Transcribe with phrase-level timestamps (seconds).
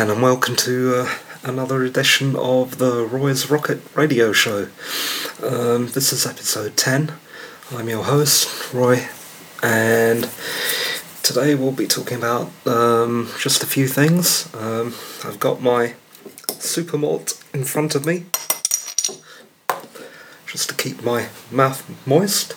[0.00, 1.14] And welcome to uh,
[1.44, 4.68] another edition of the Roy's Rocket Radio Show.
[5.42, 7.12] Um, this is episode 10.
[7.72, 9.06] I'm your host, Roy,
[9.62, 10.30] and
[11.22, 14.48] today we'll be talking about um, just a few things.
[14.54, 15.96] Um, I've got my
[16.48, 18.24] super malt in front of me,
[20.46, 22.54] just to keep my mouth moist.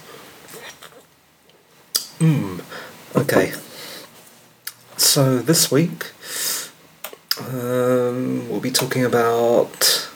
[2.20, 2.64] Mmm,
[3.18, 3.52] okay.
[4.96, 6.14] So this week
[7.54, 10.10] um, we'll be talking about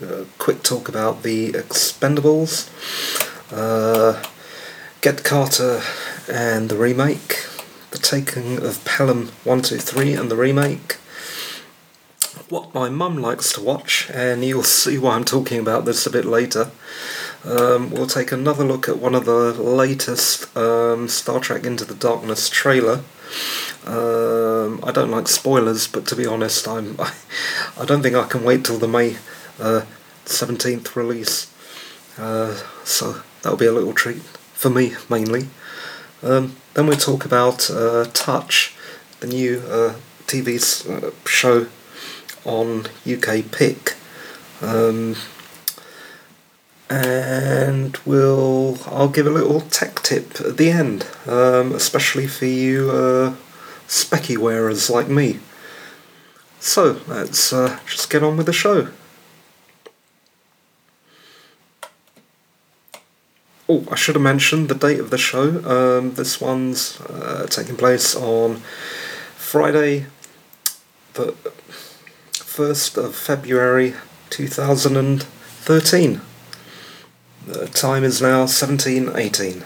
[0.00, 2.70] a quick talk about the Expendables,
[3.52, 4.22] uh,
[5.02, 5.82] Get Carter
[6.30, 7.46] and the remake,
[7.90, 10.94] the taking of Pelham 123 and the remake,
[12.48, 16.10] what my mum likes to watch, and you'll see why I'm talking about this a
[16.10, 16.70] bit later.
[17.44, 21.94] Um, we'll take another look at one of the latest um, Star Trek Into the
[21.94, 23.02] Darkness trailer.
[23.88, 27.14] Um, I don't like spoilers, but to be honest, I'm I,
[27.78, 29.16] I don't think I can wait till the May
[29.58, 29.82] uh,
[30.26, 31.50] seventeenth release.
[32.18, 34.22] Uh, so that'll be a little treat
[34.52, 35.48] for me mainly.
[36.22, 38.74] Um, then we'll talk about uh, Touch,
[39.20, 39.94] the new uh,
[40.26, 41.68] TV uh, show
[42.44, 43.94] on UK Pick.
[44.60, 45.16] Um,
[46.90, 53.36] and we'll I'll give a little tech tip at the end, um, especially for you
[53.88, 55.40] specky wearers like me.
[56.60, 58.88] So let's uh, just get on with the show.
[63.70, 65.98] Oh, I should have mentioned the date of the show.
[65.98, 68.56] Um, this one's uh, taking place on
[69.36, 70.06] Friday,
[71.14, 71.34] the
[72.32, 73.94] 1st of February
[74.30, 76.20] 2013.
[77.46, 79.64] The time is now 1718.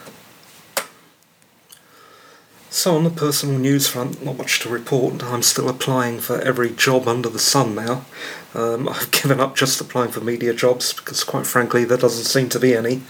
[2.72, 5.22] So on the personal news front, not much to report.
[5.22, 8.06] I'm still applying for every job under the sun now.
[8.54, 12.48] Um, I've given up just applying for media jobs because, quite frankly, there doesn't seem
[12.48, 13.02] to be any,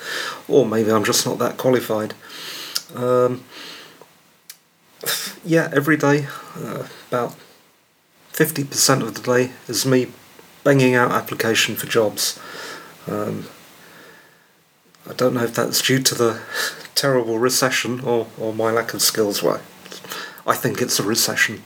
[0.48, 2.14] or maybe I'm just not that qualified.
[2.96, 3.44] Um,
[5.44, 7.36] yeah, every day, uh, about
[8.32, 10.08] 50% of the day is me
[10.64, 12.36] banging out application for jobs.
[13.06, 13.46] Um,
[15.08, 16.40] I don't know if that's due to the
[16.94, 19.42] terrible recession or, or my lack of skills.
[19.42, 19.60] Well,
[20.46, 21.62] I think it's a recession.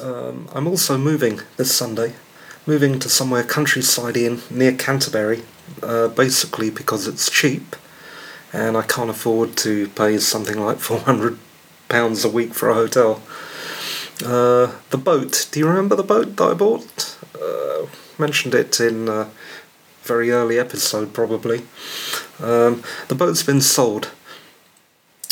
[0.00, 2.14] Um, I'm also moving this Sunday,
[2.66, 5.42] moving to somewhere countryside in near Canterbury,
[5.82, 7.76] uh, basically because it's cheap,
[8.52, 11.38] and I can't afford to pay something like four hundred
[11.88, 13.20] pounds a week for a hotel.
[14.24, 15.48] Uh, the boat.
[15.50, 17.18] Do you remember the boat that I bought?
[17.34, 17.86] Uh,
[18.18, 19.28] mentioned it in a
[20.02, 21.62] very early episode, probably.
[22.40, 24.10] Um, the boat's been sold.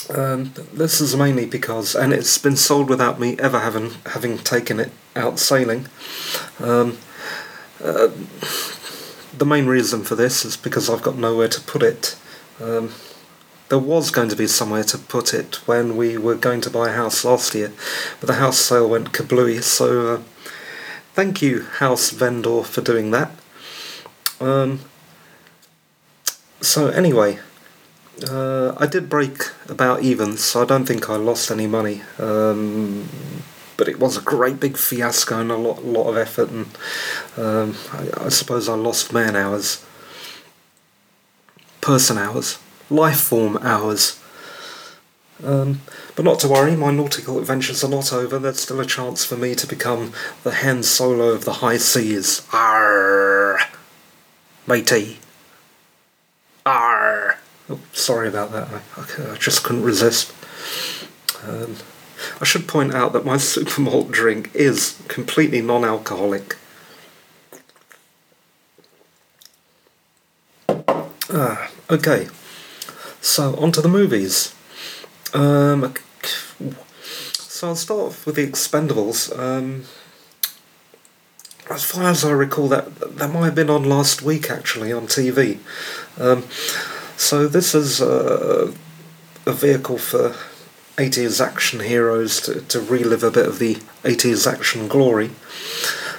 [0.09, 4.81] Um, this is mainly because, and it's been sold without me ever having having taken
[4.81, 5.87] it out sailing.
[6.59, 6.99] Um,
[7.83, 8.09] uh,
[9.37, 12.17] the main reason for this is because I've got nowhere to put it.
[12.61, 12.93] Um,
[13.69, 16.89] there was going to be somewhere to put it when we were going to buy
[16.89, 17.73] a house last year,
[18.19, 19.63] but the house sale went kablooey.
[19.63, 20.23] So, uh,
[21.15, 23.31] thank you, house vendor, for doing that.
[24.41, 24.81] Um,
[26.61, 27.39] so anyway,
[28.29, 32.03] uh, I did break about even, so I don't think I lost any money.
[32.19, 33.09] Um,
[33.77, 36.67] but it was a great big fiasco and a lot, lot of effort, and
[37.39, 39.83] um, I, I, suppose I lost man hours,
[41.81, 42.59] person hours,
[42.91, 44.23] life form hours.
[45.43, 45.81] Um,
[46.15, 48.39] but not to worry, my nautical adventures are not over.
[48.39, 50.13] There's still a chance for me to become
[50.45, 52.47] the Han Solo of the high seas.
[54.67, 55.19] Matey.
[56.67, 57.39] Arr.
[57.69, 58.69] Oh, sorry about that.
[58.97, 60.33] I, I just couldn't resist.
[61.47, 61.77] Um,
[62.41, 66.57] I should point out that my super malt drink is completely non-alcoholic.
[71.33, 72.29] Ah, okay.
[73.21, 74.55] So on to the movies.
[75.33, 75.95] Um,
[77.33, 79.37] so I'll start off with the Expendables.
[79.39, 79.85] Um,
[81.71, 85.07] as far as I recall, that that might have been on last week actually on
[85.07, 85.59] TV.
[86.19, 86.45] Um,
[87.17, 88.73] so this is a,
[89.47, 90.35] a vehicle for
[90.97, 95.31] 80s action heroes to, to relive a bit of the 80s action glory.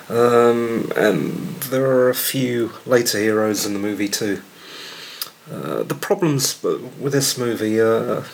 [0.09, 4.42] Um, and there are a few later heroes in the movie too.
[5.51, 8.25] Uh, the problems with this movie are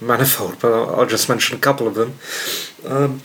[0.00, 2.18] manifold, but I'll, I'll, just mention a couple of them.
[2.86, 3.22] Um,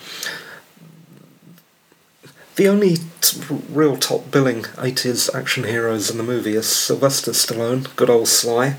[2.60, 3.40] the only t-
[3.70, 8.76] real top billing 80s action heroes in the movie are Sylvester Stallone, good old Sly,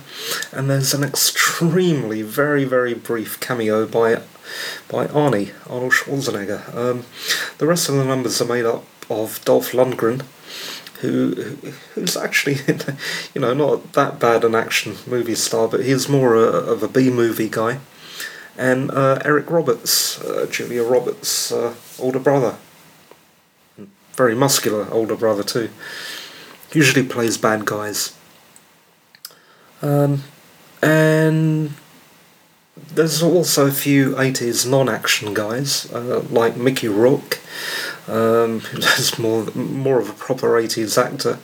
[0.53, 4.17] and there's an extremely, very, very brief cameo by
[4.91, 6.77] by Arnie, Arnold Schwarzenegger.
[6.77, 7.06] Um,
[7.56, 10.26] the rest of the numbers are made up of Dolph Lundgren,
[11.00, 11.33] who
[11.94, 12.59] who's actually
[13.35, 16.88] you know not that bad an action movie star, but he's more a, of a
[16.88, 17.79] B movie guy,
[18.59, 22.56] and uh, Eric Roberts, uh, Julia Roberts' uh, older brother,
[24.20, 25.70] very muscular older brother too.
[26.75, 28.14] Usually plays bad guys.
[29.81, 30.25] Um,
[30.82, 31.72] and
[32.94, 37.38] there's also a few 80s non-action guys uh, like Mickey Rourke
[38.08, 41.38] um, who's more more of a proper 80s actor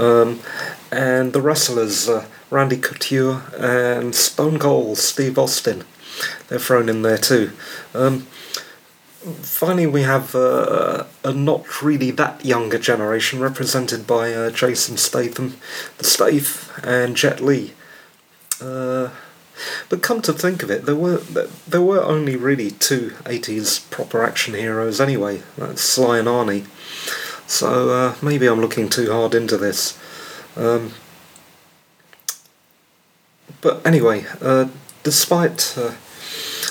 [0.00, 0.38] um,
[0.92, 5.82] and the wrestlers uh, Randy Couture and Stone Cold Steve Austin
[6.46, 7.50] they're thrown in there too
[7.92, 8.26] um,
[9.42, 15.56] finally we have uh, a not really that younger generation represented by uh, Jason Statham
[15.98, 17.72] the Stath and Jet Li
[18.60, 19.10] uh,
[19.88, 21.18] but come to think of it, there were
[21.66, 25.42] there were only really two 80s proper action heroes anyway.
[25.56, 26.66] That's Sly and Arnie.
[27.48, 29.98] So uh, maybe I'm looking too hard into this.
[30.56, 30.92] Um,
[33.60, 34.68] but anyway, uh,
[35.02, 35.92] despite uh,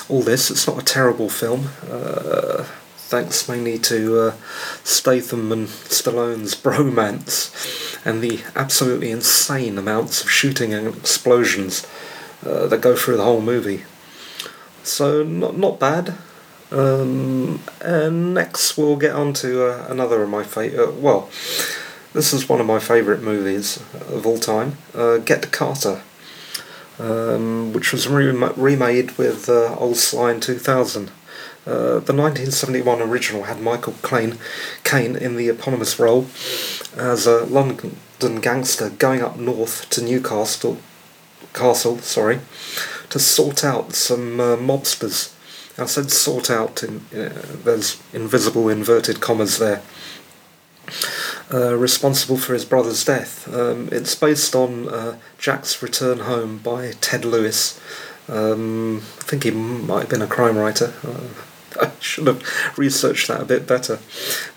[0.08, 1.68] all this, it's not a terrible film.
[1.90, 2.64] Uh,
[2.96, 4.34] thanks mainly to uh,
[4.82, 11.86] Statham and Stallone's bromance and the absolutely insane amounts of shooting and explosions
[12.44, 13.84] uh, that go through the whole movie.
[14.82, 16.14] So not not bad.
[16.70, 20.88] Um, and next we'll get on to uh, another of my favorite.
[20.88, 21.28] Uh, well,
[22.12, 23.76] this is one of my favourite movies
[24.10, 24.78] of all time.
[24.94, 26.02] Uh, Get Carter,
[26.98, 31.10] um, which was re- remade with uh, Old Sly in 2000.
[31.66, 34.38] Uh, the 1971 original had Michael Caine,
[34.84, 36.26] Caine in the eponymous role
[36.96, 37.96] as a London
[38.40, 40.78] gangster going up north to Newcastle
[41.52, 42.40] castle, sorry,
[43.10, 45.32] to sort out some uh, mobsters.
[45.78, 49.82] I said sort out, in, uh, there's invisible inverted commas there.
[51.52, 53.52] Uh, responsible for his brother's death.
[53.54, 57.80] Um, it's based on uh, Jack's Return Home by Ted Lewis.
[58.28, 60.92] Um, I think he might have been a crime writer.
[61.06, 61.28] Uh,
[61.86, 62.42] I should have
[62.76, 64.00] researched that a bit better.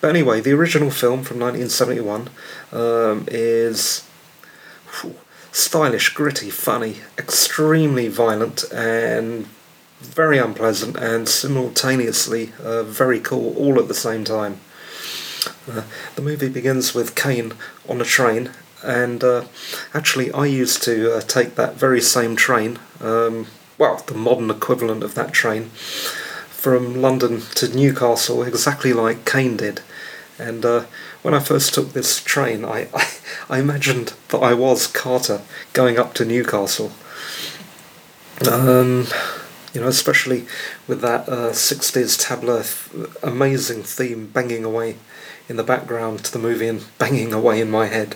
[0.01, 2.29] But anyway, the original film from 1971
[2.71, 4.07] um, is.
[5.01, 5.15] Whew,
[5.51, 9.47] stylish, gritty, funny, extremely violent, and
[9.99, 14.59] very unpleasant, and simultaneously uh, very cool all at the same time.
[15.69, 15.83] Uh,
[16.15, 17.53] the movie begins with Caine
[17.87, 18.51] on a train,
[18.83, 19.45] and uh,
[19.93, 25.03] actually, I used to uh, take that very same train, um, well, the modern equivalent
[25.03, 25.65] of that train,
[26.49, 29.81] from London to Newcastle, exactly like Caine did.
[30.39, 30.85] And uh,
[31.21, 33.07] when I first took this train, I, I,
[33.49, 35.41] I, imagined that I was Carter
[35.73, 36.91] going up to Newcastle.
[38.49, 39.07] Um,
[39.73, 40.47] you know, especially
[40.87, 44.95] with that uh, 60s tableau th- amazing theme banging away
[45.49, 48.15] in the background to the movie and banging away in my head.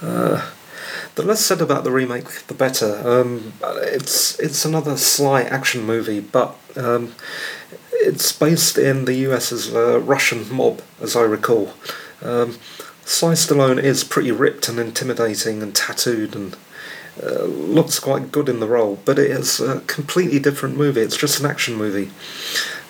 [0.00, 0.50] Uh,
[1.14, 3.00] the less said about the remake, the better.
[3.06, 7.14] Um, it's it's another sly action movie, but um,
[7.92, 11.74] it's based in the US's uh, Russian mob, as I recall.
[12.22, 12.58] Um,
[13.04, 16.56] Sly Stallone is pretty ripped and intimidating and tattooed and
[17.22, 21.00] uh, looks quite good in the role, but it is a completely different movie.
[21.02, 22.10] It's just an action movie,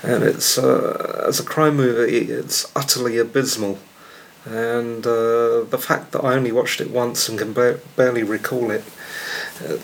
[0.03, 3.79] and it's uh, as a crime movie, it's utterly abysmal.
[4.45, 8.73] And uh, the fact that I only watched it once and can ba- barely recall
[8.73, 8.85] it
[9.65, 9.77] uh,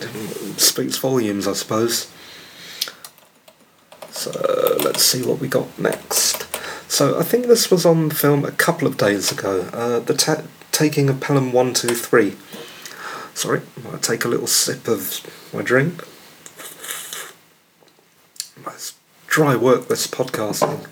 [0.56, 2.10] speaks volumes, I suppose.
[4.10, 4.32] So
[4.82, 6.42] let's see what we got next.
[6.90, 9.68] So I think this was on film a couple of days ago.
[9.72, 12.36] Uh, the ta- taking of Pelham One Two Three.
[13.34, 15.20] Sorry, I'll take a little sip of
[15.54, 16.02] my drink.
[18.66, 18.97] It's
[19.28, 20.88] dry work this podcasting.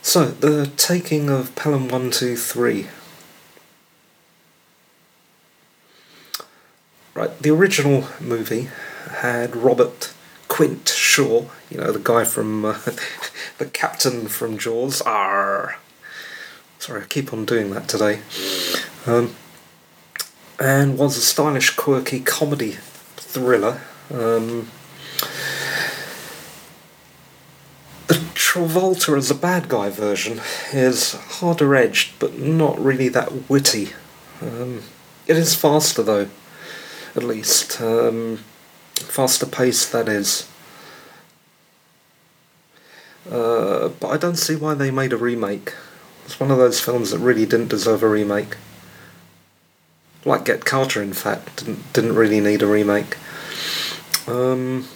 [0.00, 2.88] So the taking of Pelham One Two Three.
[7.14, 8.68] Right, the original movie
[9.18, 10.12] had Robert
[10.48, 12.78] Quint Shaw, you know, the guy from uh,
[13.58, 15.02] the captain from Jaws.
[15.02, 15.76] Arr.
[16.78, 18.20] Sorry, I keep on doing that today.
[19.06, 19.34] Um,
[20.60, 22.72] and was a stylish, quirky comedy
[23.16, 23.80] thriller.
[24.12, 24.70] Um,
[28.06, 28.20] the
[28.54, 30.40] Travolta as a bad guy version
[30.72, 33.88] is harder edged, but not really that witty.
[34.40, 34.82] Um,
[35.26, 36.28] it is faster though,
[37.16, 37.80] at least.
[37.80, 38.44] Um,
[38.94, 40.48] faster paced that is.
[43.28, 45.74] Uh, but I don't see why they made a remake.
[46.24, 48.56] It's one of those films that really didn't deserve a remake.
[50.24, 53.16] Like Get Carter, in fact, didn't, didn't really need a remake.
[54.28, 54.86] Um,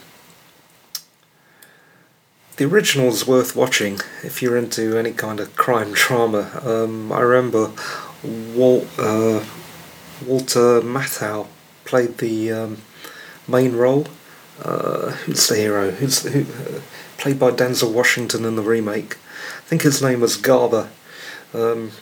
[2.59, 6.61] the original's worth watching if you're into any kind of crime drama.
[6.65, 7.73] Um, I remember
[8.23, 9.45] Walt, uh,
[10.27, 11.47] Walter Matthau
[11.85, 12.79] played the um,
[13.47, 14.09] main role.
[14.63, 15.93] Uh, who's the hero?
[15.93, 16.41] Who's who?
[16.41, 16.81] Uh,
[17.17, 19.15] played by Denzel Washington in the remake.
[19.15, 20.91] I think his name was Garber.
[21.55, 21.93] Um,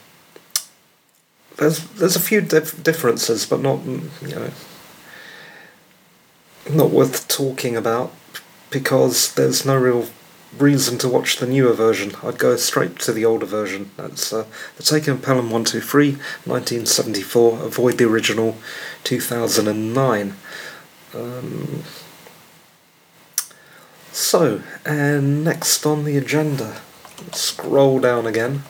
[1.57, 4.49] there's there's a few dif- differences, but not you know
[6.67, 8.11] not worth talking about
[8.71, 10.07] because there's no real
[10.57, 12.13] reason to watch the newer version.
[12.23, 13.91] I'd go straight to the older version.
[13.97, 17.59] That's uh, The Taking of Pelham 123, 1974.
[17.63, 18.57] Avoid the original,
[19.03, 20.35] 2009.
[21.13, 21.83] Um,
[24.11, 26.81] so, and next on the agenda,
[27.33, 28.63] scroll down again.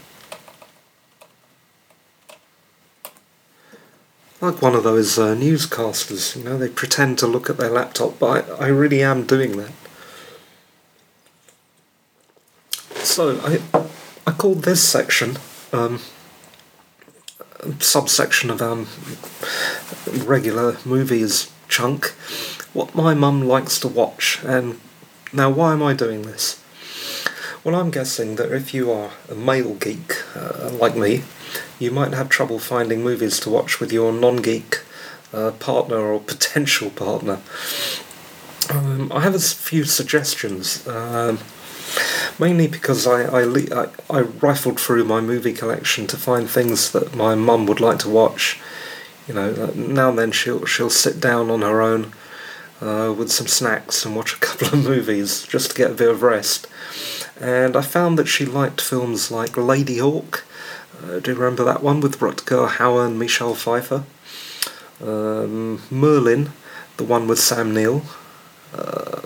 [4.39, 8.19] Like one of those uh, newscasters, you know, they pretend to look at their laptop,
[8.19, 9.71] but I, I really am doing that.
[13.07, 13.61] So, I,
[14.27, 15.37] I called this section,
[15.71, 16.01] um,
[17.79, 18.87] subsection of um,
[20.27, 22.07] regular movies chunk,
[22.73, 24.79] what my mum likes to watch, and
[25.33, 26.61] now, why am I doing this?
[27.63, 31.23] Well, I'm guessing that if you are a male geek, uh, like me,
[31.79, 34.81] you might have trouble finding movies to watch with your non geek
[35.33, 37.39] uh, partner or potential partner.
[38.69, 40.87] Um, I have a few suggestions.
[40.87, 41.39] Um,
[42.39, 47.15] mainly because I, I, I, I, rifled through my movie collection to find things that
[47.15, 48.59] my mum would like to watch.
[49.27, 52.13] You know, now and then she'll she'll sit down on her own
[52.81, 56.09] uh, with some snacks and watch a couple of movies just to get a bit
[56.09, 56.67] of rest.
[57.39, 60.41] And I found that she liked films like Ladyhawke.
[61.03, 64.03] Uh, do you remember that one with Rutger Hauer and Michelle Pfeiffer?
[65.01, 66.51] Um, Merlin,
[66.97, 68.01] the one with Sam Neill.
[68.73, 69.21] Uh,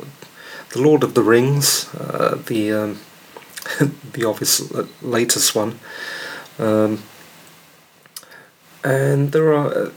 [0.73, 2.99] the Lord of the Rings, uh, the um,
[4.13, 5.79] the obvious uh, latest one.
[6.57, 7.03] Um,
[8.83, 9.91] and there are uh,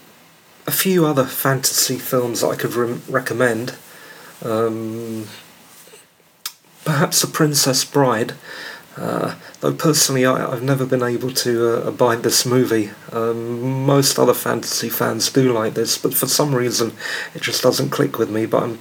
[0.66, 3.74] a few other fantasy films I could re- recommend.
[4.42, 5.26] Um,
[6.84, 8.34] perhaps The Princess Bride.
[8.96, 12.90] Uh, though personally, I, have never been able to uh, abide this movie.
[13.10, 16.92] Um, most other fantasy fans do like this, but for some reason,
[17.34, 18.46] it just doesn't click with me.
[18.46, 18.78] But I'm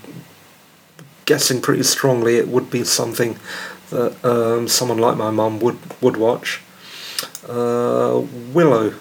[1.25, 3.37] guessing pretty strongly it would be something
[3.89, 6.61] that um, someone like my mum would would watch.
[7.47, 8.93] Uh, Willow,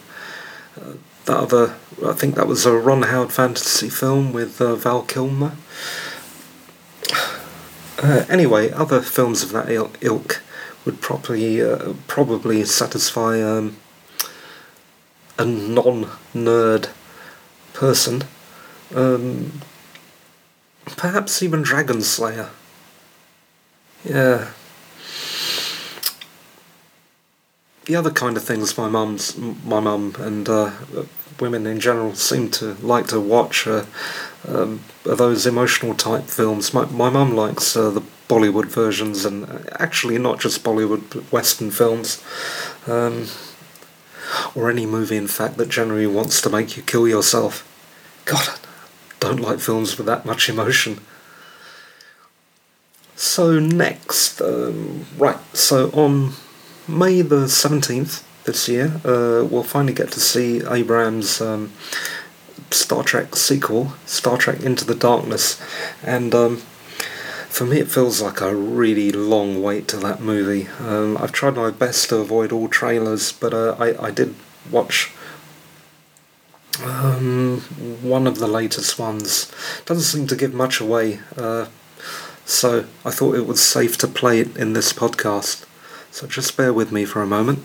[0.81, 0.93] uh,
[1.25, 1.75] that other
[2.07, 5.53] I think that was a Ron Howard fantasy film with uh, Val Kilmer.
[8.03, 10.43] Uh, anyway, other films of that ilk
[10.85, 13.77] would probably uh, probably satisfy um,
[15.39, 16.89] a non-nerd
[17.73, 18.25] person.
[18.95, 19.61] Um,
[20.97, 22.51] perhaps even Dragon Slayer.
[24.05, 24.51] Yeah.
[27.85, 30.73] The other kind of things my mum's my mum and uh,
[31.41, 33.85] women in general seem to like to watch uh,
[34.47, 36.73] um, those emotional type films.
[36.73, 41.71] My my mum likes uh, the Bollywood versions, and actually not just Bollywood, but Western
[41.71, 42.23] films,
[42.87, 43.27] um,
[44.55, 47.69] or any movie, in fact, that generally wants to make you kill yourself.
[48.25, 48.49] God,
[49.25, 50.99] don't like films with that much emotion.
[53.15, 55.39] So next, um, right.
[55.55, 56.33] So on
[56.89, 58.15] May the seventeenth
[58.45, 61.73] this year, uh, we'll finally get to see Abrams' um,
[62.71, 65.63] Star Trek sequel, Star Trek Into the Darkness,
[66.03, 66.57] and um,
[67.49, 70.67] for me it feels like a really long wait to that movie.
[70.81, 74.35] Um, I've tried my best to avoid all trailers, but uh, I, I did
[74.71, 75.13] watch
[76.83, 77.61] um,
[78.03, 79.53] one of the latest ones.
[79.85, 81.67] Doesn't seem to give much away, uh,
[82.45, 85.67] so I thought it was safe to play it in this podcast.
[86.11, 87.61] So just bear with me for a moment.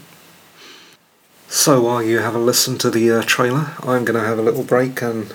[1.50, 4.42] So while you have a listen to the uh, trailer, I'm going to have a
[4.42, 5.34] little break and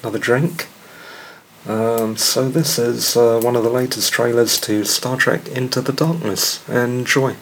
[0.00, 0.68] another drink.
[1.66, 5.92] Um, so this is uh, one of the latest trailers to Star Trek Into the
[5.92, 6.66] Darkness.
[6.68, 7.36] Enjoy.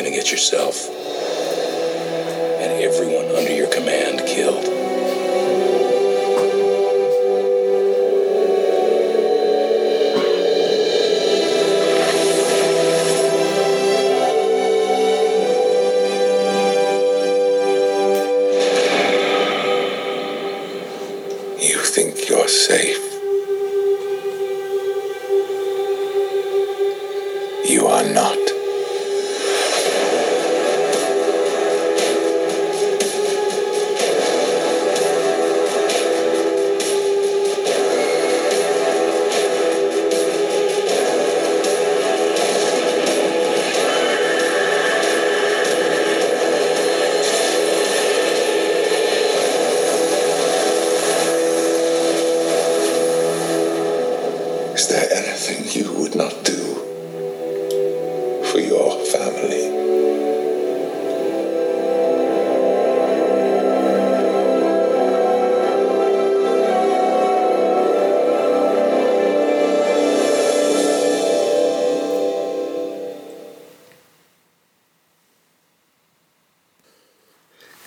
[0.00, 0.88] You're gonna get yourself
[2.58, 4.79] and everyone under your command killed.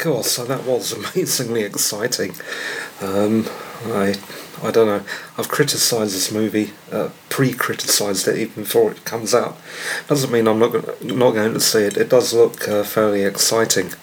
[0.04, 2.36] Cool, so that was amazingly exciting.
[3.00, 3.48] Um,
[3.86, 4.16] I,
[4.62, 5.02] I don't know.
[5.38, 9.58] I've criticised this movie, uh, pre-criticised it even before it comes out.
[10.10, 11.96] Doesn't mean I'm not gonna, not going to see it.
[11.96, 13.94] It does look uh, fairly exciting.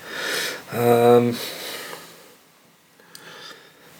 [0.73, 1.37] Um,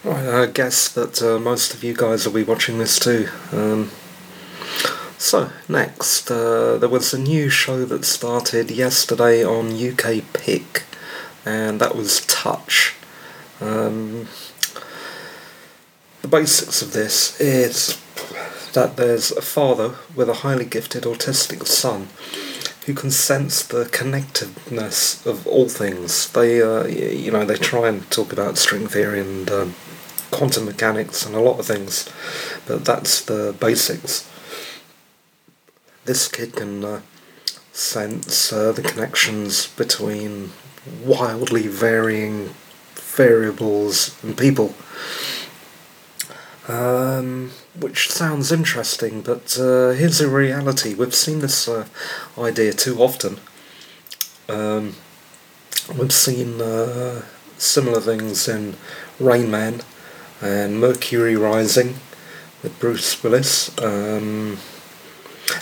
[0.03, 3.29] I guess that uh, most of you guys will be watching this too.
[3.53, 3.91] Um,
[5.19, 10.85] so next, uh, there was a new show that started yesterday on UK Pick
[11.45, 12.95] and that was Touch.
[13.61, 14.29] Um,
[16.23, 18.01] the basics of this is
[18.73, 22.09] that there's a father with a highly gifted autistic son
[22.87, 26.31] who can sense the connectedness of all things.
[26.33, 29.75] They, uh, you know, they try and talk about string theory and um,
[30.31, 32.09] quantum mechanics and a lot of things,
[32.67, 34.29] but that's the basics.
[36.05, 37.01] This kid can uh,
[37.73, 40.53] sense uh, the connections between
[41.05, 42.51] wildly varying
[42.95, 44.75] variables and people.
[46.69, 50.95] Um, which sounds interesting, but uh, here's a reality.
[50.95, 51.87] We've seen this uh,
[52.39, 53.39] idea too often.
[54.49, 54.95] Um,
[55.99, 57.23] we've seen uh,
[57.59, 58.77] similar things in
[59.19, 59.83] Rain Man
[60.41, 61.97] and Mercury Rising
[62.63, 63.77] with Bruce Willis.
[63.81, 64.59] Um,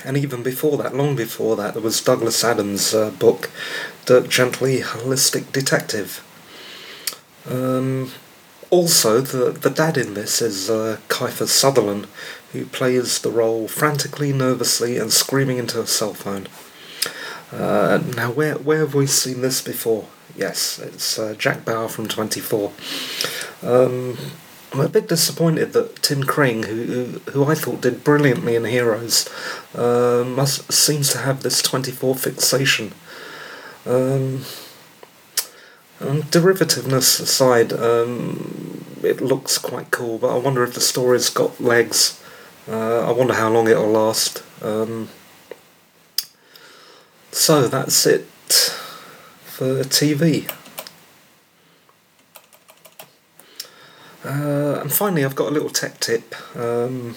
[0.04, 3.50] and even before that, long before that, there was Douglas Adams' uh, book,
[4.06, 6.24] Dirk Gently Holistic Detective.
[7.48, 8.12] Um,
[8.70, 12.06] also, the, the dad in this is uh, Kiefer Sutherland,
[12.52, 16.46] who plays the role frantically, nervously, and screaming into a cell phone.
[17.50, 20.06] Uh, now, where where have we seen this before?
[20.36, 22.72] Yes, it's uh, Jack Bauer from 24.
[23.62, 24.18] Um,
[24.72, 29.28] I'm a bit disappointed that Tim Kring, who, who, I thought did brilliantly in Heroes,
[29.74, 32.92] uh, must seems to have this 24 fixation.
[33.86, 34.44] Um,
[36.00, 41.60] um, derivativeness aside, um, it looks quite cool, but I wonder if the story's got
[41.60, 42.22] legs.
[42.68, 44.42] Uh, I wonder how long it'll last.
[44.62, 45.08] Um,
[47.32, 48.26] so that's it
[49.44, 50.52] for TV.
[54.24, 56.34] Uh, and finally, I've got a little tech tip.
[56.56, 57.14] Um,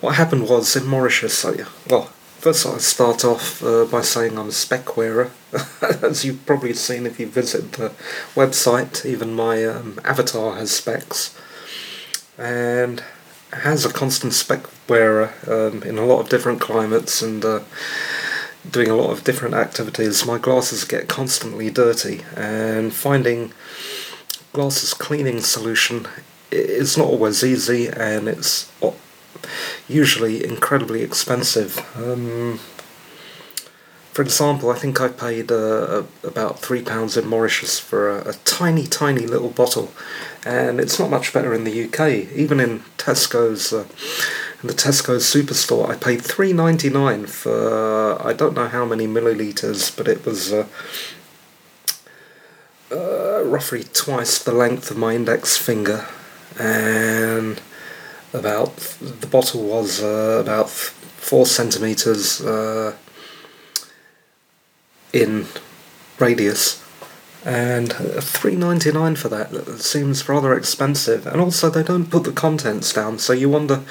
[0.00, 2.04] what happened was in Mauritius, I, well,
[2.38, 5.32] first I'll start off uh, by saying I'm a spec wearer.
[6.02, 7.90] As you've probably seen if you visit the
[8.34, 11.36] website, even my um, avatar has specs.
[12.36, 13.02] And
[13.52, 17.60] has a constant spec wearer um, in a lot of different climates and uh,
[18.70, 20.26] doing a lot of different activities.
[20.26, 23.52] My glasses get constantly dirty, and finding
[24.52, 26.06] glasses cleaning solution
[26.50, 28.70] is not always easy, and it's
[29.88, 31.78] usually incredibly expensive.
[31.96, 32.58] Um,
[34.18, 38.32] for example, I think I paid uh, about three pounds in Mauritius for a, a
[38.44, 39.92] tiny, tiny little bottle,
[40.44, 42.32] and it's not much better in the UK.
[42.34, 43.86] Even in Tesco's, uh,
[44.60, 49.06] in the Tesco's superstore, I paid three ninety nine for I don't know how many
[49.06, 50.52] milliliters, but it was.
[50.52, 50.66] Uh,
[52.90, 56.06] uh, roughly twice the length of my index finger,
[56.58, 57.60] and
[58.32, 62.94] about the bottle was uh, about four centimeters uh,
[65.12, 65.46] in
[66.18, 66.84] radius,
[67.44, 71.26] and three ninety nine for that seems rather expensive.
[71.26, 73.82] And also, they don't put the contents down, so you wonder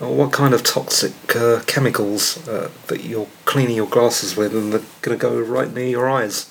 [0.00, 4.72] uh, what kind of toxic uh, chemicals uh, that you're cleaning your glasses with, and
[4.72, 6.50] they're going to go right near your eyes.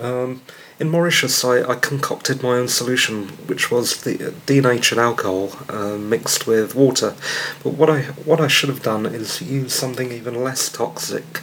[0.00, 0.42] Um,
[0.78, 6.46] in Mauritius, I, I, concocted my own solution, which was the denatured alcohol uh, mixed
[6.46, 7.14] with water.
[7.62, 11.42] But what I what I should have done is use something even less toxic.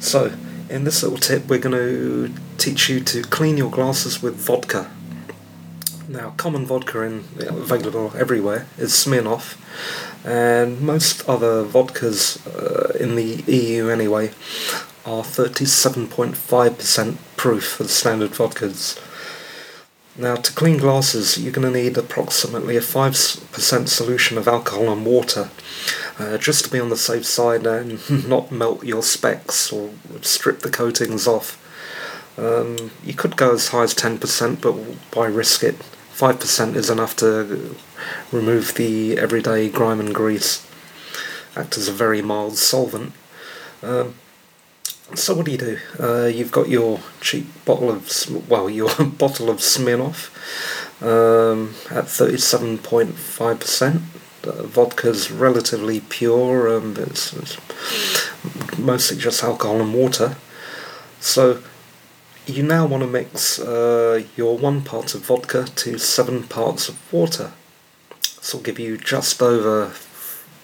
[0.00, 0.32] So,
[0.68, 4.90] in this little tip, we're going to teach you to clean your glasses with vodka.
[6.08, 9.56] Now, common vodka in, available everywhere is Smirnoff,
[10.24, 14.32] and most other vodkas uh, in the EU anyway
[15.06, 19.00] are 37.5% proof for the standard vodkas.
[20.18, 25.06] Now, to clean glasses, you're going to need approximately a 5% solution of alcohol and
[25.06, 25.50] water,
[26.18, 29.90] uh, just to be on the safe side and not melt your specs or
[30.22, 31.62] strip the coatings off.
[32.38, 34.72] Um, you could go as high as 10%, but
[35.14, 35.76] why risk it?
[36.14, 37.76] 5% is enough to
[38.32, 40.66] remove the everyday grime and grease,
[41.54, 43.12] act as a very mild solvent.
[43.82, 44.14] Um,
[45.14, 45.78] so what do you do?
[46.00, 48.88] Uh, you've got your cheap bottle of well, your
[49.18, 50.30] bottle of Smirnoff
[51.02, 54.02] um, at thirty-seven point five percent.
[54.42, 56.76] Vodka's relatively pure.
[56.76, 60.36] Um, it's, it's mostly just alcohol and water.
[61.18, 61.62] So
[62.46, 67.12] you now want to mix uh, your one part of vodka to seven parts of
[67.12, 67.52] water.
[68.20, 69.92] This will give you just over,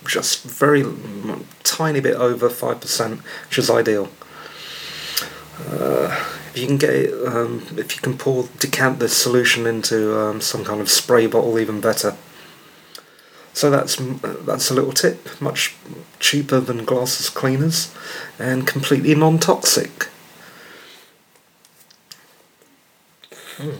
[0.06, 0.84] just very
[1.64, 4.08] tiny bit over five percent, which is ideal.
[5.68, 6.08] Uh,
[6.54, 10.40] if you can get it, um, if you can pour decant the solution into um,
[10.40, 12.16] some kind of spray bottle, even better.
[13.54, 15.74] So that's that's a little tip, much
[16.18, 17.94] cheaper than glasses cleaners,
[18.38, 20.08] and completely non-toxic.
[23.56, 23.76] Hmm.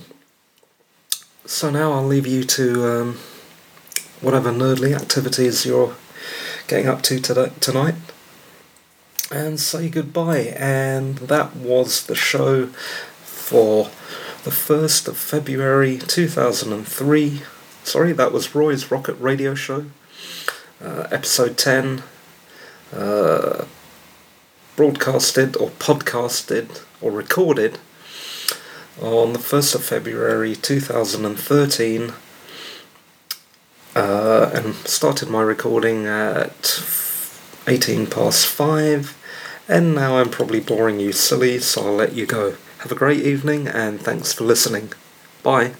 [1.47, 3.19] So now I'll leave you to um,
[4.21, 5.97] whatever nerdly activities you're
[6.69, 7.95] getting up to today, tonight
[9.33, 10.55] and say goodbye.
[10.57, 12.67] And that was the show
[13.25, 13.85] for
[14.45, 17.43] the 1st of February 2003.
[17.85, 19.87] Sorry, that was Roy's Rocket Radio Show,
[20.81, 22.03] uh, episode 10.
[22.93, 23.65] Uh,
[24.77, 27.79] broadcasted or podcasted or recorded
[29.01, 32.13] on the 1st of February 2013
[33.95, 36.83] uh, and started my recording at
[37.67, 39.22] 18 past 5
[39.69, 42.57] and now I'm probably boring you silly, so I'll let you go.
[42.79, 44.93] Have a great evening and thanks for listening.
[45.43, 45.75] Bye.